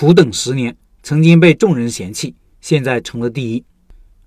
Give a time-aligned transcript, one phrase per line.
[0.00, 3.64] 苦等十年，曾经被众人嫌弃，现在成了第一。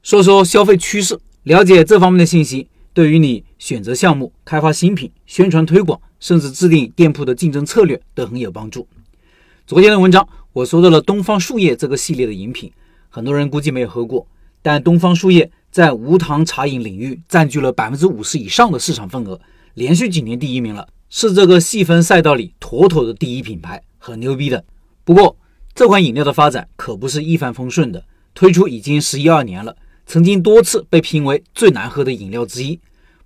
[0.04, 8.86] 说说消费趋势，了解这方面的信息，对于你选择项目、开发新品、宣传推广，甚至制定店铺的竞争策略都很有帮助。
[9.66, 12.70] 昨天的文章我说到了东方树叶这个系列的饮品，
[13.08, 14.28] 很多人估计没有喝过，
[14.62, 19.40] 但东方树叶在无糖茶饮领域占据了百分之五十以上的市场份额，
[19.76, 24.66] 连续几年第一名了，是这个细分赛道里妥妥的第一品牌，很牛逼的。
[25.06, 25.38] 不过，
[25.74, 32.80] 这款饮料的发展可不是一帆风顺的，推出已经十一二年了，曾经多次被评为最难喝的饮料之一。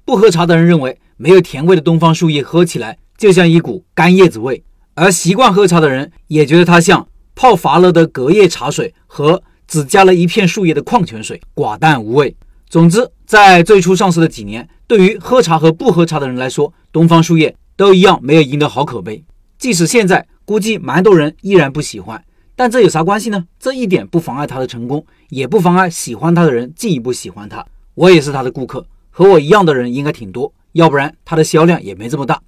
[0.06, 4.62] 不喝茶的人认为，没有甜味的东方树叶喝起来就像一股干叶子味；
[4.94, 12.36] 而习惯喝茶的人也觉得它像泡乏了的隔夜茶水和只加了一片树叶的矿泉水，寡淡无味。
[12.70, 19.24] 总之，在最初上市的几年，对于喝茶和不喝茶的人来说，东方树叶都一样没有赢得好口碑。
[19.58, 22.24] 即使现在，估计蛮多人依然不喜欢。
[22.56, 23.46] 但这有啥关系呢？
[23.60, 27.66] 这一点不妨碍他的成功，也不妨碍喜欢他的人进一步喜欢他。
[27.96, 32.42] 我也是他的顾客，和我一样的人应该挺多，要不然他的销量也没这么大。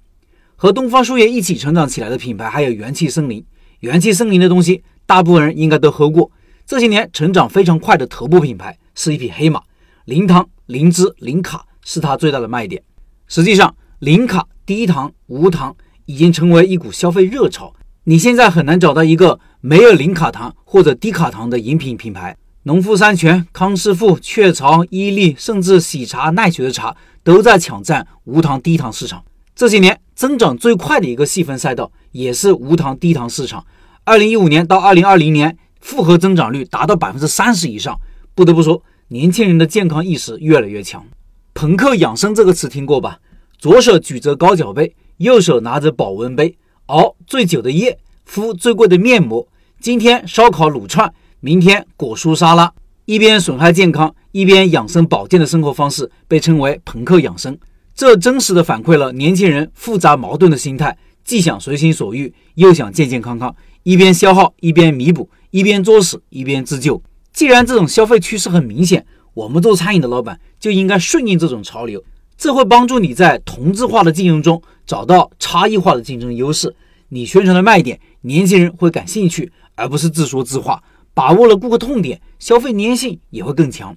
[0.56, 3.44] 和东方树叶一起成长起来的品牌还有元气森林。
[3.80, 6.30] 元气森林的东西，大部分人应该都喝过。
[6.66, 9.62] 这些年成长非常快的头部品牌，是一匹黑马。
[10.06, 12.82] 零糖、零脂、零卡是它最大的卖点。
[13.26, 17.72] 实际上，零卡、低糖、无糖已经成为一股消费热潮。
[18.08, 22.34] 你现在很难找到一个没有零卡糖或者低卡糖的饮品品牌。
[22.62, 29.22] 农夫山泉、康师傅、雀巢、伊利，甚至喜茶、奈雪的茶都在抢占无糖低糖市场。
[29.54, 33.62] 这些年增长最快的一个细分赛道也是无糖低糖市场。
[34.04, 38.00] 二零一五年到二零二零年，复合增长率达到百分之三十以上。
[38.34, 41.04] 不得不说，年轻人的健康意识越来越强。
[41.52, 43.18] 朋克养生这个词听过吧？
[43.58, 46.56] 左手举着高脚杯，右手拿着保温杯。
[46.88, 49.46] 熬最久的夜，敷最贵的面膜。
[49.78, 52.72] 今天烧烤卤串，明天果蔬沙拉。
[53.04, 57.58] 一边损害健康，一边养生保健的生活方式，被称为朋克养生。
[57.94, 63.54] 这真实的反馈了年轻人复杂矛盾的心态：既想随心所欲，又想健健康康。
[63.82, 67.02] 一边消耗，一边弥补；一边作死，一边自救。
[67.34, 69.04] 既然这种消费趋势很明显，
[69.34, 72.02] 我们做餐饮的老板就应该顺应这种潮流。
[72.38, 76.72] 这会帮助你在同质化的竞争中找到差异化的竞争优势。
[77.10, 80.82] 你宣传的卖点，年轻人会感兴趣，而不是自说自话。
[81.14, 83.96] 把握了顾客痛点，消费粘性也会更强。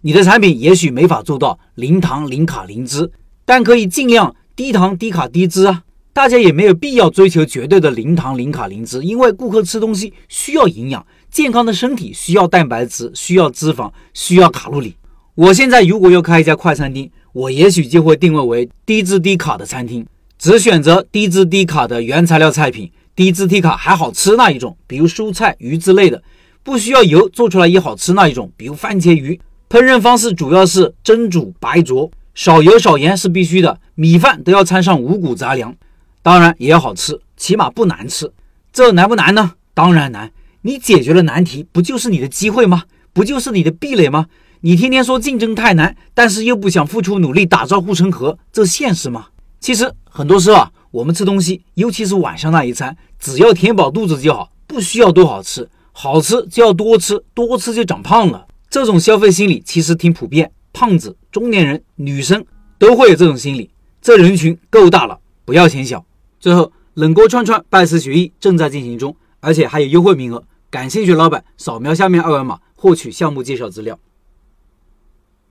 [0.00, 3.10] 你的产品也许没法做到零糖、零卡、零脂，
[3.44, 5.84] 但可以尽量低糖、低卡、低脂啊。
[6.12, 14.96] 大家也没有必要追求绝对的零糖、零卡、零脂，因为顾客吃东西需要营养，健康的身体需要蛋白质、需要脂肪、需要卡路里。
[15.34, 17.10] 我现在如果要开一家快餐厅。
[17.32, 20.04] 我也许就会定位为低脂低卡的餐厅，
[20.40, 26.22] 只选择低脂低卡的原材料菜品，低脂低卡还好吃那一种，比如蔬菜、鱼之类的，
[26.62, 29.38] 不需要油做出来也好吃那一种，比如番茄鱼。
[29.68, 33.78] 烹饪方式主要是蒸煮、白灼，少油少盐是必须的。
[33.94, 35.76] 米饭都要掺上五谷杂粮，
[36.22, 38.32] 当然也要好吃，起码不难吃。
[38.72, 39.52] 这难不难呢？
[39.74, 40.32] 当然难。
[40.62, 42.84] 你解决了难题，不就是你的机会吗？
[43.12, 44.24] 不就是你的壁垒吗？
[44.62, 49.26] 你天天说竞争太难，但是又不想付出努力打造护城河，这现实吗？
[49.60, 58.46] 其实很多时候啊，我们吃东西，尤其是晚上那一餐，只要填饱肚子就好，不需要多好吃，好吃就要多吃，多吃就长胖了。
[58.70, 62.42] 这种消费心理其实挺普遍，胖子、中年人、女生
[62.78, 63.70] 都会有这种心理。
[64.00, 66.04] 这人群够大了，不要嫌小。
[66.38, 73.98] 最后，冷锅串串拜师学艺正在进行中，而且还有优惠名额，感兴趣老板扫描下面二维码获取项目介绍资料。